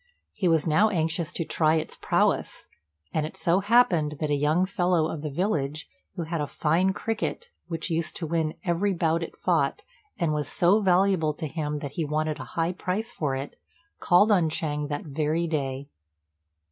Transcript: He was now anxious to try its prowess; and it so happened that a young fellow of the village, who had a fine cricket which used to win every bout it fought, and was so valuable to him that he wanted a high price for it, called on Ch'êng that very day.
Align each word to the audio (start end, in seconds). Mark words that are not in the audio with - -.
He 0.33 0.47
was 0.47 0.65
now 0.65 0.89
anxious 0.89 1.31
to 1.33 1.45
try 1.45 1.75
its 1.75 1.95
prowess; 1.95 2.69
and 3.13 3.23
it 3.23 3.37
so 3.37 3.59
happened 3.59 4.15
that 4.19 4.31
a 4.31 4.35
young 4.35 4.65
fellow 4.65 5.07
of 5.07 5.21
the 5.21 5.29
village, 5.29 5.87
who 6.15 6.23
had 6.23 6.41
a 6.41 6.47
fine 6.47 6.91
cricket 6.91 7.51
which 7.67 7.91
used 7.91 8.15
to 8.15 8.25
win 8.25 8.55
every 8.65 8.95
bout 8.95 9.21
it 9.21 9.37
fought, 9.37 9.83
and 10.17 10.33
was 10.33 10.47
so 10.47 10.81
valuable 10.81 11.33
to 11.33 11.45
him 11.45 11.77
that 11.81 11.91
he 11.91 12.03
wanted 12.03 12.39
a 12.39 12.45
high 12.57 12.71
price 12.71 13.11
for 13.11 13.35
it, 13.35 13.57
called 13.99 14.31
on 14.31 14.49
Ch'êng 14.49 14.89
that 14.89 15.03
very 15.05 15.45
day. 15.45 15.87